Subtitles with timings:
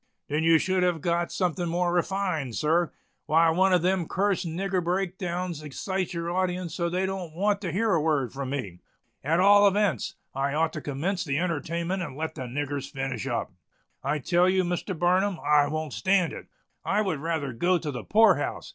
[0.29, 2.91] "Then you should have got something more refined, sir.
[3.27, 7.61] Why, one of those cursed nigger break downs excites your audience so they don't want
[7.61, 8.79] to hear a word from me.
[9.23, 13.51] At all events, I ought to commence the entertainment and let the niggers finish up.
[14.03, 14.97] I tell you, Mr.
[14.97, 16.47] Barnum, I won't stand it!
[16.83, 18.69] I would rather go to the poor house.